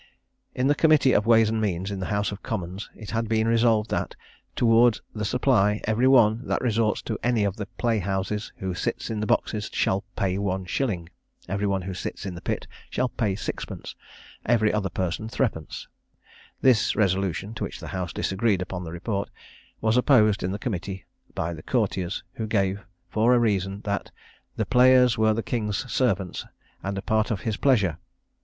[0.55, 3.47] In the committee of ways and means, in the House of Commons, it had been
[3.47, 4.15] resolved that,
[4.55, 9.19] towards the supply, every one that resorts to any of the playhouses, who sits in
[9.19, 11.07] the boxes, shall pay one shilling;
[11.47, 13.93] every one who sits in the pit shall pay sixpence;
[14.43, 15.87] and every other person threepence.
[16.61, 19.29] This resolution (to which the House disagreed upon the report)
[19.81, 21.05] was opposed in the committee
[21.35, 24.09] by the courtiers, who gave for a reason "That
[24.55, 26.43] the players were the king's servants,
[26.81, 27.99] and a part of his pleasure."